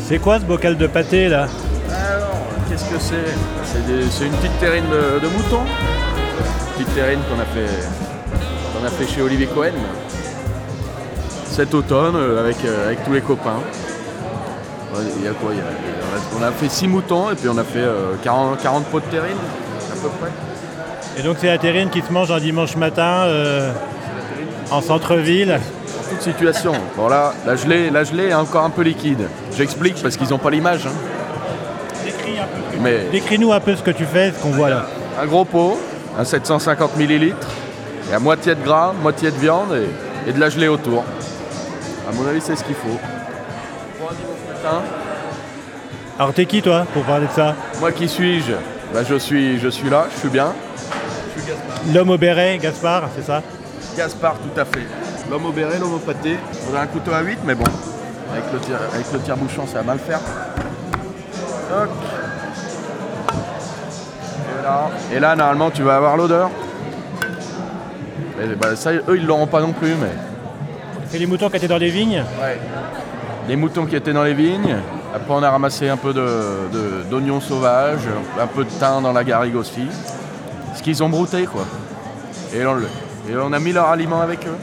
C'est 0.00 0.18
quoi 0.18 0.40
ce 0.40 0.44
bocal 0.44 0.76
de 0.76 0.86
pâté 0.86 1.28
là? 1.28 1.46
Alors, 1.88 2.30
qu'est-ce 2.68 2.84
que 2.84 2.98
c'est? 2.98 3.14
C'est 4.10 4.24
une 4.26 4.32
petite 4.32 4.58
terrine 4.58 4.84
de, 4.90 5.20
de 5.20 5.28
mouton. 5.32 5.60
Petite 6.76 6.94
terrine 6.94 7.20
qu'on 7.30 7.40
a 7.40 7.44
fait 7.44 7.70
qu'on 8.74 8.86
a 8.86 8.90
fait 8.90 9.06
chez 9.06 9.22
Olivier 9.22 9.46
Cohen 9.46 9.72
cet 11.46 11.74
automne 11.74 12.14
euh, 12.16 12.40
avec, 12.40 12.56
euh, 12.64 12.86
avec 12.86 13.04
tous 13.04 13.12
les 13.12 13.20
copains. 13.20 13.58
Il 15.18 15.24
y 15.24 15.28
a 15.28 15.32
quoi 15.32 15.50
il 15.52 15.58
y 15.58 15.60
a- 15.60 15.64
on, 16.38 16.42
a, 16.42 16.50
fait 16.52 16.68
6 16.68 16.86
moutons 16.88 17.30
et 17.30 17.34
puis 17.34 17.48
on 17.48 17.58
a 17.58 17.64
fait 17.64 17.78
euh, 17.80 18.14
40, 18.22 18.62
40 18.62 18.84
pots 18.86 19.00
de 19.00 19.04
terrine 19.06 19.36
à 19.36 19.94
peu 20.02 20.08
près. 20.20 20.30
Et 21.18 21.22
donc 21.22 21.36
c'est 21.40 21.48
la 21.48 21.58
terrine 21.58 21.90
qui 21.90 22.02
se 22.02 22.12
mange 22.12 22.30
un 22.30 22.38
dimanche 22.40 22.76
matin 22.76 23.24
euh, 23.26 23.72
en 24.70 24.80
centre-ville. 24.80 25.58
Situation. 26.20 26.72
Bon 26.96 27.08
là, 27.08 27.32
la 27.46 27.56
gelée, 27.56 27.90
la 27.90 28.04
gelée 28.04 28.28
est 28.28 28.34
encore 28.34 28.64
un 28.64 28.70
peu 28.70 28.82
liquide. 28.82 29.26
J'explique 29.56 30.00
parce 30.02 30.16
qu'ils 30.16 30.28
n'ont 30.28 30.38
pas 30.38 30.50
l'image. 30.50 30.86
hein. 30.86 30.90
Mais 32.80 33.06
Décris-nous 33.10 33.52
un 33.52 33.60
peu 33.60 33.74
ce 33.74 33.82
que 33.82 33.90
tu 33.90 34.04
fais, 34.04 34.32
ce 34.32 34.38
qu'on 34.42 34.50
voit 34.50 34.70
là. 34.70 34.86
un 35.20 35.26
gros 35.26 35.44
pot, 35.44 35.78
un 36.18 36.24
750 36.24 36.96
ml, 36.98 37.34
et 38.10 38.14
à 38.14 38.18
moitié 38.18 38.54
de 38.54 38.62
gras, 38.62 38.92
moitié 39.02 39.30
de 39.30 39.36
viande 39.36 39.74
et, 39.74 40.30
et 40.30 40.32
de 40.32 40.40
la 40.40 40.48
gelée 40.50 40.68
autour. 40.68 41.04
À 42.08 42.12
mon 42.14 42.26
avis, 42.28 42.40
c'est 42.40 42.56
ce 42.56 42.64
qu'il 42.64 42.74
faut. 42.74 42.98
Alors 46.18 46.32
t'es 46.34 46.44
qui 46.44 46.60
toi 46.60 46.86
pour 46.92 47.02
parler 47.04 47.26
de 47.26 47.32
ça? 47.32 47.54
Moi 47.80 47.92
qui 47.92 48.08
suis-je? 48.08 48.52
Bah, 48.92 49.00
je, 49.08 49.14
suis, 49.16 49.58
je 49.58 49.68
suis 49.68 49.88
là, 49.88 50.06
je 50.14 50.18
suis 50.20 50.28
bien. 50.28 50.52
L'homme 51.94 52.10
au 52.10 52.18
béret, 52.18 52.58
Gaspard, 52.58 53.04
c'est 53.16 53.24
ça? 53.24 53.42
Gaspard, 53.96 54.34
tout 54.34 54.60
à 54.60 54.64
fait. 54.64 54.86
L'homme 55.30 55.46
au 55.46 55.52
béret, 55.52 55.78
l'homme 55.78 55.94
au 55.94 55.98
pâté. 55.98 56.38
On 56.72 56.76
a 56.76 56.80
un 56.80 56.86
couteau 56.86 57.12
à 57.12 57.20
8, 57.22 57.38
mais 57.44 57.54
bon, 57.54 57.64
avec 58.32 58.44
le, 58.52 58.58
tire, 58.60 58.76
avec 58.94 59.12
le 59.12 59.18
tire-bouchon, 59.20 59.66
ça 59.66 59.78
va 59.78 59.82
mal 59.84 59.98
faire. 59.98 60.20
Toc. 61.68 61.88
Et 64.58 64.62
là, 64.62 64.90
et 65.14 65.20
là, 65.20 65.36
normalement, 65.36 65.70
tu 65.70 65.82
vas 65.82 65.96
avoir 65.96 66.16
l'odeur. 66.16 66.50
Et 68.42 68.54
bah, 68.54 68.74
ça, 68.74 68.92
eux, 68.92 69.02
ils 69.16 69.26
l'auront 69.26 69.46
pas 69.46 69.60
non 69.60 69.72
plus, 69.72 69.94
mais. 70.00 70.10
C'est 71.08 71.18
les 71.18 71.26
moutons 71.26 71.48
qui 71.50 71.56
étaient 71.56 71.68
dans 71.68 71.76
les 71.78 71.90
vignes 71.90 72.24
Les 73.48 73.56
moutons 73.56 73.84
qui 73.86 73.96
étaient 73.96 74.12
dans 74.12 74.22
les 74.22 74.34
vignes. 74.34 74.76
Après, 75.14 75.34
on 75.34 75.42
a 75.42 75.50
ramassé 75.50 75.88
un 75.88 75.96
peu 75.96 76.12
de- 76.12 76.68
de- 76.72 77.02
d'oignons 77.10 77.40
sauvages, 77.40 78.06
un 78.40 78.46
peu 78.46 78.64
de 78.64 78.70
thym 78.70 79.02
dans 79.02 79.12
la 79.12 79.24
garrigue 79.24 79.56
aussi. 79.56 79.86
Ce 80.76 80.82
qu'ils 80.82 81.02
ont 81.02 81.08
brouté, 81.08 81.46
quoi. 81.46 81.62
Et 82.54 82.64
on, 82.64 82.74
le- 82.74 82.86
et 83.28 83.36
on 83.36 83.52
a 83.52 83.58
mis 83.58 83.72
leur 83.72 83.88
aliment 83.88 84.20
avec 84.20 84.46
eux. 84.46 84.56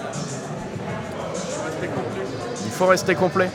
Il 2.66 2.72
faut 2.72 2.88
rester 2.88 3.16
complet. 3.16 3.50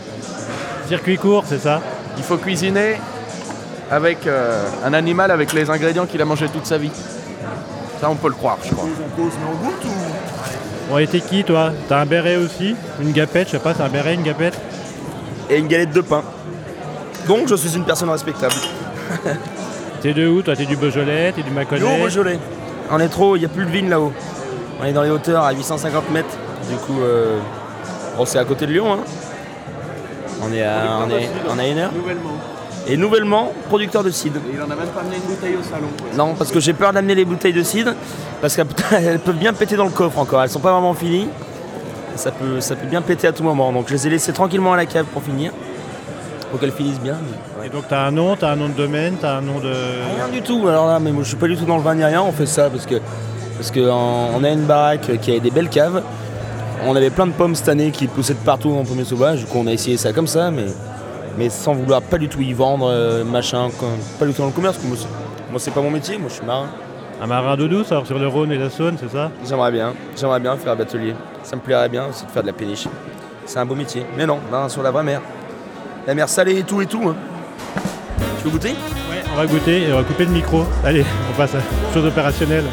Circuit 0.89 1.17
court, 1.17 1.45
c'est 1.47 1.61
ça 1.61 1.81
Il 2.17 2.23
faut 2.25 2.37
cuisiner 2.37 2.97
avec 3.91 4.27
euh, 4.27 4.65
un 4.85 4.95
animal 4.95 5.31
avec 5.31 5.53
les 5.53 5.71
ingrédients 5.71 6.07
qu'il 6.07 6.21
a 6.21 6.25
mangé 6.25 6.49
toute 6.49 6.67
sa 6.67 6.79
vie. 6.79 6.91
Ça, 8.01 8.11
on 8.11 8.17
peut 8.17 8.29
le 8.29 8.35
croire, 8.35 8.59
je 8.65 8.73
crois. 8.75 8.89
Bon 10.89 10.99
et 10.99 11.07
t'es 11.07 11.21
qui 11.21 11.45
toi 11.45 11.73
T'as 11.89 12.01
un 12.01 12.07
béret 12.07 12.37
aussi 12.37 12.75
Une 13.01 13.13
gapette, 13.13 13.49
je 13.49 13.53
sais 13.53 13.59
pas, 13.59 13.75
c'est 13.75 13.83
un 13.83 13.89
béret, 13.89 14.15
une 14.15 14.23
gapette 14.23 14.59
et 15.49 15.59
une 15.59 15.69
galette 15.69 15.93
de 15.93 16.01
pain. 16.01 16.23
Donc 17.29 17.49
je 17.49 17.55
suis 17.55 17.77
une 17.77 17.85
personne 17.85 18.11
respectable. 18.11 18.55
T'es 20.03 20.13
de 20.13 20.27
où 20.27 20.43
Toi 20.43 20.57
t'es 20.57 20.65
du 20.65 20.77
Beaujolais, 20.77 21.33
t'es 21.33 21.43
du 21.43 21.51
Mâconnais 21.51 21.81
Yo, 21.81 22.03
Beaujolais. 22.03 22.39
On 22.91 22.99
est 22.99 23.09
trop, 23.09 23.37
il 23.37 23.41
n'y 23.41 23.45
a 23.45 23.49
plus 23.49 23.65
de 23.65 23.71
vigne 23.71 23.89
là-haut. 23.89 24.13
On 24.83 24.85
est 24.85 24.93
dans 24.93 25.03
les 25.03 25.11
hauteurs 25.11 25.45
à 25.45 25.53
850 25.53 26.11
mètres. 26.11 26.37
Du 26.69 26.77
coup, 26.77 27.01
euh, 27.03 27.39
bon, 28.17 28.25
c'est 28.27 28.39
à 28.39 28.45
côté 28.45 28.67
de 28.67 28.73
Lyon. 28.73 28.93
hein. 28.93 28.99
On 30.45 30.53
est 30.53 30.63
à, 30.65 30.99
on 31.07 31.11
est, 31.11 31.29
on 31.49 31.59
à 31.59 31.67
une 31.67 31.79
heure. 31.79 31.93
Nouvellement. 31.93 32.31
Et 32.89 32.97
nouvellement, 32.97 33.53
producteur 33.69 34.03
de 34.03 34.11
cidre. 34.11 34.41
il 34.53 34.61
en 34.61 34.65
a 34.65 34.75
même 34.75 34.89
pas 34.89 35.03
amené 35.03 35.15
une 35.17 35.23
bouteille 35.35 35.55
au 35.55 35.63
salon. 35.63 35.87
Non, 36.17 36.35
parce 36.35 36.51
que 36.51 36.59
j'ai 36.59 36.73
peur 36.73 36.93
d'amener 36.93 37.15
les 37.15 37.25
bouteilles 37.25 37.53
de 37.53 37.63
cidre, 37.63 37.93
parce 38.41 38.57
qu'elles 38.57 38.67
peuvent 39.25 39.37
bien 39.37 39.53
péter 39.53 39.77
dans 39.77 39.85
le 39.85 39.91
coffre 39.91 40.19
encore. 40.19 40.43
Elles 40.43 40.49
sont 40.51 40.59
pas 40.59 40.73
vraiment 40.73 40.95
finies. 40.95 41.29
Ça 42.17 42.33
peut, 42.33 42.61
ça 42.61 42.75
peut 42.75 42.89
bien 42.89 43.01
péter 43.03 43.29
à 43.29 43.33
tout 43.33 43.45
moment. 43.45 43.73
Donc 43.73 43.85
je 43.87 43.93
les 43.93 44.07
ai 44.09 44.11
laissées 44.11 44.33
tranquillement 44.33 44.73
à 44.73 44.77
la 44.77 44.87
cave 44.87 45.05
pour 45.07 45.23
finir. 45.23 45.53
Pour 46.51 46.59
qu'elles 46.59 46.73
finissent 46.73 47.01
bien. 47.01 47.17
mais- 47.61 47.67
Et 47.69 47.71
donc 47.71 47.85
t'as 47.89 48.05
un 48.05 48.11
nom, 48.11 48.35
t'as 48.35 48.51
un 48.51 48.57
nom 48.57 48.67
de 48.69 48.75
domaine, 48.75 49.15
t'as 49.21 49.37
un 49.37 49.41
nom 49.43 49.61
de... 49.61 49.71
Rien 50.17 50.29
du 50.33 50.43
tout. 50.43 50.67
Alors 50.67 50.89
là, 50.89 50.99
mais 50.99 51.13
moi, 51.13 51.23
je 51.23 51.29
suis 51.29 51.37
pas 51.37 51.47
du 51.47 51.57
tout 51.57 51.65
dans 51.65 51.77
le 51.77 51.83
vin 51.83 51.95
ni 51.95 52.05
rien. 52.05 52.21
On 52.21 52.33
fait 52.33 52.47
ça 52.47 52.69
parce 52.69 52.85
que 52.85 52.97
parce 53.57 53.71
que 53.71 53.89
en- 53.91 54.31
on 54.39 54.45
a 54.45 54.51
une 54.51 54.65
baraque 54.65 55.19
qui 55.21 55.35
a 55.35 55.39
des 55.39 55.51
belles 55.51 55.69
caves. 55.69 56.03
On 56.87 56.97
avait 56.97 57.11
plein 57.11 57.27
de 57.27 57.33
pommes 57.33 57.55
cette 57.55 57.69
année 57.69 57.91
qui 57.93 58.07
poussaient 58.09 58.35
de 58.35 58.39
partout 58.41 58.71
en 58.73 58.85
pommier 58.85 59.05
sauvage. 59.05 59.41
Du 59.41 59.47
coup, 59.47 59.59
on 59.63 59.67
a 59.69 59.73
essayé 59.73 59.97
ça 59.97 60.13
comme 60.13 60.27
ça, 60.27 60.51
mais 60.51 60.67
mais 61.39 61.49
sans 61.49 61.73
vouloir 61.73 62.03
pas 62.03 62.19
du 62.19 62.29
tout 62.29 62.41
y 62.43 62.53
vendre, 62.53 62.89
euh, 62.91 63.25
machin, 63.25 63.69
pas 64.19 64.27
du 64.27 64.33
tout 64.33 64.41
dans 64.43 64.49
le 64.49 64.53
commerce. 64.53 64.79
Moi, 64.85 64.97
c'est- 65.01 65.07
moi, 65.51 65.59
c'est 65.61 65.71
pas 65.71 65.81
mon 65.81 65.91
métier. 65.91 66.19
Moi, 66.19 66.29
je 66.29 66.35
suis 66.35 66.45
marin. 66.45 66.67
Un 67.23 67.27
marin 67.27 67.57
d'eau 67.57 67.69
douce, 67.69 67.91
alors 67.93 68.07
sur 68.07 68.19
le 68.19 68.27
Rhône 68.27 68.51
et 68.53 68.59
la 68.59 68.69
Saône, 68.69 68.97
c'est 69.01 69.11
ça? 69.11 69.31
J'aimerais 69.49 69.71
bien. 69.71 69.93
J'aimerais 70.19 70.41
bien 70.41 70.57
faire 70.57 70.73
un 70.73 70.77
batelier. 70.77 71.15
Ça 71.45 71.55
me 71.57 71.61
plairait 71.61 71.89
bien 71.89 72.07
aussi 72.11 72.27
de 72.27 72.31
faire 72.31 72.43
de 72.43 72.49
la 72.49 72.53
péniche. 72.53 72.89
C'est 73.47 73.59
un 73.61 73.65
beau 73.65 73.75
métier. 73.77 74.05
Mais 74.17 74.27
non, 74.27 74.39
non, 74.51 74.69
sur 74.69 74.83
la 74.83 74.91
vraie 74.91 75.05
mer. 75.05 75.21
La 76.07 76.15
mer 76.15 76.29
salée 76.29 76.59
et 76.59 76.63
tout 76.65 76.83
et 76.83 76.87
tout. 76.87 77.03
hein. 77.09 77.15
Tu 78.39 78.45
veux 78.45 78.51
goûter? 78.51 78.71
Ouais, 78.71 79.23
on 79.33 79.37
va 79.37 79.47
goûter 79.47 79.83
et 79.89 79.93
on 79.93 79.97
va 79.99 80.03
couper 80.03 80.25
le 80.25 80.33
micro. 80.33 80.65
Allez, 80.85 81.05
on 81.33 81.37
passe 81.37 81.55
à 81.55 81.59
chose 81.95 82.05
opérationnelle. 82.07 82.65